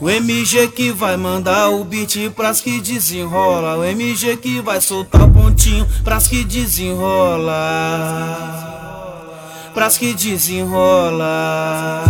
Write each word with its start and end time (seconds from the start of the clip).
O 0.00 0.10
MG 0.10 0.66
que 0.68 0.90
vai 0.90 1.16
mandar 1.16 1.68
o 1.68 1.84
beat 1.84 2.28
pras 2.34 2.60
que 2.60 2.80
desenrola. 2.80 3.76
O 3.76 3.84
MG 3.84 4.36
que 4.38 4.60
vai 4.60 4.80
soltar 4.80 5.22
o 5.22 5.30
pontinho 5.30 5.86
pras 6.02 6.26
que 6.26 6.42
desenrola. 6.42 7.52
Pras 9.72 9.96
que 9.96 10.12
desenrola. 10.12 12.02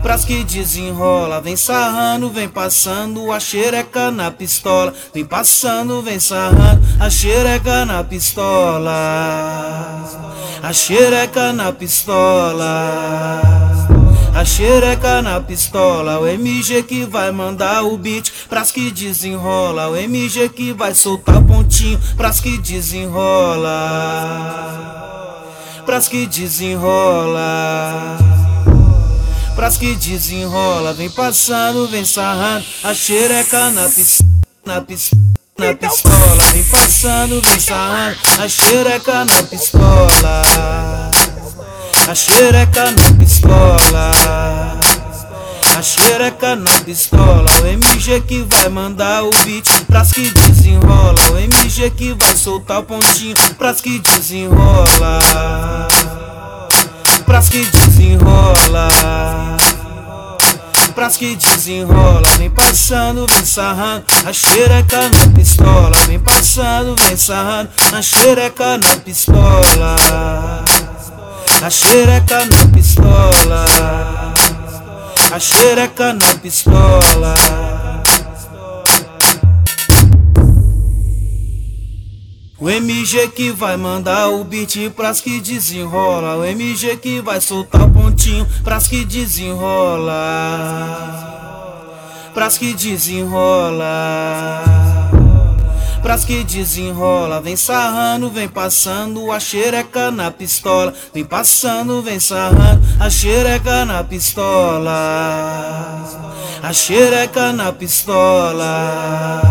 Pras 0.00 0.24
que 0.24 0.44
desenrola, 0.44 1.40
vem 1.40 1.56
sarrando, 1.56 2.30
vem 2.30 2.48
passando 2.48 3.32
a 3.32 3.40
xereca 3.40 4.12
na 4.12 4.30
pistola. 4.30 4.94
Vem 5.12 5.24
passando, 5.24 6.02
vem 6.02 6.20
sarrando 6.20 6.80
a 7.00 7.10
xereca 7.10 7.84
na 7.84 8.04
pistola. 8.04 8.92
A 10.62 10.72
xereca 10.72 11.52
na 11.52 11.72
pistola. 11.72 13.73
A 14.34 14.44
xereca 14.44 15.22
na 15.22 15.40
pistola, 15.40 16.18
o 16.18 16.26
MG 16.26 16.82
que 16.82 17.04
vai 17.04 17.30
mandar 17.30 17.84
o 17.84 17.96
beat 17.96 18.32
pras 18.48 18.72
que 18.72 18.90
desenrola. 18.90 19.88
O 19.88 19.96
MG 19.96 20.48
que 20.48 20.72
vai 20.72 20.92
soltar 20.92 21.40
pontinho 21.40 22.00
pras 22.16 22.40
que 22.40 22.58
desenrola. 22.58 23.70
Pras 25.86 26.08
que 26.08 26.26
desenrola. 26.26 28.18
Pras 29.54 29.76
que 29.76 29.94
desenrola, 29.94 30.92
vem 30.92 31.10
passando, 31.10 31.86
vem 31.86 32.04
sarrando 32.04 32.66
a 32.82 32.92
xereca 32.92 33.70
na 33.70 33.88
pistola. 33.88 34.30
Na 34.66 34.80
pistola. 34.80 35.22
Na 35.56 35.74
pistola, 35.74 36.52
vem 36.52 36.64
passando, 36.64 37.40
vem 37.40 37.60
sarrando 37.60 38.18
a 38.42 38.48
xereca 38.48 39.24
na 39.24 39.42
pistola. 39.44 40.93
A 42.06 42.14
xereca 42.14 42.90
na 42.90 43.10
pistola. 43.18 44.10
A 45.74 45.82
xereca 45.82 46.54
na 46.54 46.78
pistola. 46.80 47.50
O 47.62 47.66
MG 47.66 48.20
que 48.20 48.42
vai 48.42 48.68
mandar 48.68 49.24
o 49.24 49.30
beat 49.44 49.66
pras 49.86 50.12
que 50.12 50.28
desenrola. 50.28 51.32
O 51.32 51.38
MG 51.38 51.90
que 51.90 52.12
vai 52.12 52.36
soltar 52.36 52.80
o 52.80 52.82
pontinho 52.82 53.34
pras 53.56 53.80
que 53.80 53.98
desenrola. 53.98 55.18
Pras 57.24 57.48
que 57.48 57.64
desenrola. 57.64 58.88
Pras 60.94 61.16
que 61.16 61.34
desenrola, 61.34 62.22
vem 62.38 62.50
passando, 62.50 63.26
vem 63.26 63.44
sarrando 63.44 64.04
a 64.24 64.32
xereca 64.32 65.08
na 65.08 65.26
pistola. 65.34 65.96
Vem 66.06 66.20
passando, 66.20 66.94
vem 66.94 67.16
sarrando 67.16 67.70
a 67.92 68.00
xereca 68.00 68.78
na 68.78 68.96
pistola. 68.98 69.96
Xereca 71.74 72.46
na 72.46 72.66
pistola. 72.68 73.66
A 75.32 75.40
xereca 75.40 76.12
na 76.12 76.34
pistola. 76.36 77.34
O 82.60 82.70
MG 82.70 83.26
que 83.26 83.50
vai 83.50 83.76
mandar 83.76 84.28
o 84.28 84.44
beat 84.44 84.88
pras 84.90 85.20
que 85.20 85.40
desenrola. 85.40 86.36
O 86.36 86.44
MG 86.44 86.96
que 86.96 87.20
vai 87.20 87.40
soltar 87.40 87.82
o 87.82 87.90
pontinho 87.90 88.46
pras 88.62 88.86
que 88.86 89.04
desenrola. 89.04 90.14
Pras 92.32 92.56
que 92.56 92.72
desenrola 92.72 94.93
pras 96.14 96.24
que 96.24 96.44
desenrola. 96.44 97.40
Vem 97.40 97.56
sarrando, 97.56 98.30
vem 98.30 98.46
passando 98.46 99.32
a 99.32 99.40
xereca 99.40 100.12
na 100.12 100.30
pistola. 100.30 100.94
Vem 101.12 101.24
passando, 101.24 102.00
vem 102.02 102.20
sarrando 102.20 102.80
a 103.00 103.10
xereca 103.10 103.84
na 103.84 104.04
pistola. 104.04 104.92
A 106.62 106.72
xereca 106.72 107.52
na 107.52 107.72
pistola. 107.72 109.42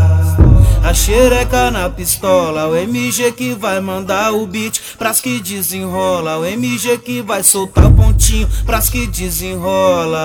A 0.81 0.93
xereca 0.93 1.69
na 1.69 1.89
pistola, 1.89 2.67
o 2.67 2.75
MG 2.75 3.33
que 3.33 3.53
vai 3.53 3.81
mandar 3.81 4.33
o 4.33 4.47
beat 4.47 4.79
pras 4.97 5.19
que 5.19 5.41
desenrola. 5.41 6.37
O 6.37 6.45
MG 6.45 6.97
que 6.97 7.21
vai 7.21 7.43
soltar 7.43 7.87
o 7.87 7.93
pontinho 7.93 8.47
pras 8.65 8.89
que 8.89 9.05
desenrola. 9.07 10.21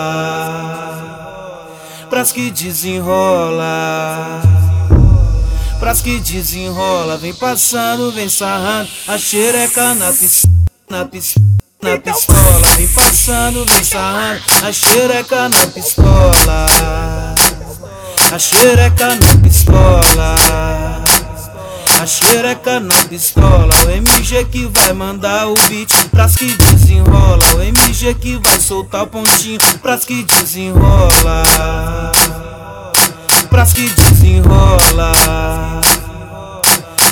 Pras 2.08 2.30
que 2.30 2.48
desenrola 2.50 4.67
pras 5.78 6.00
que 6.00 6.18
desenrola. 6.20 7.16
Vem 7.16 7.34
passando, 7.34 8.12
vem 8.12 8.28
sarrando 8.28 8.88
a 9.06 9.18
xereca 9.18 9.94
na 9.94 10.12
pistola. 10.12 10.54
Na 10.90 11.04
pistola. 11.04 11.46
Na 11.80 11.96
pistola, 11.98 12.76
vem 12.76 12.88
passando, 12.88 13.64
vem 13.64 13.84
sarrando 13.84 14.42
a 14.64 14.72
xereca 14.72 15.48
na 15.48 15.66
pistola. 15.68 16.66
A 18.32 18.38
xereca 18.38 19.14
na 19.14 19.34
pistola. 19.42 20.34
A 22.00 22.06
xereca 22.06 22.80
na 22.80 23.04
pistola, 23.04 23.74
o 23.86 23.90
MG 23.90 24.44
que 24.46 24.66
vai 24.66 24.92
mandar 24.92 25.48
o 25.48 25.54
beat 25.68 25.92
pras 26.10 26.36
que 26.36 26.46
desenrola. 26.46 27.44
O 27.56 27.62
MG 27.62 28.14
que 28.14 28.36
vai 28.36 28.60
soltar 28.60 29.02
o 29.02 29.06
pontinho 29.06 29.58
pras 29.80 30.04
que 30.04 30.22
desenrola 30.22 31.42
pras 33.58 33.72
que 33.72 33.88
desenrola. 33.88 35.12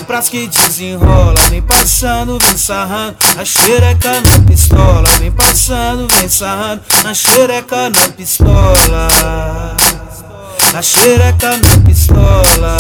Pras 0.07 0.29
que 0.29 0.47
desenrola, 0.47 1.41
vem 1.51 1.61
passando, 1.61 2.39
vem 2.39 2.57
sarrando 2.57 3.17
a 3.37 3.45
xereca 3.45 4.21
na 4.21 4.39
pistola. 4.47 5.09
Vem 5.19 5.33
passando, 5.33 6.07
vem 6.07 6.29
sarrando 6.29 6.83
a 7.05 7.13
xereca 7.13 7.91
na 7.91 8.09
pistola. 8.11 9.09
A 10.73 10.83
xereca 10.83 11.57
na 11.57 11.79
pistola. 11.85 12.77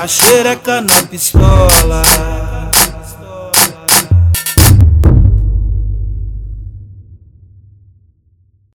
A 0.00 0.08
xereca 0.08 0.80
na 0.80 1.02
pistola. 1.04 2.51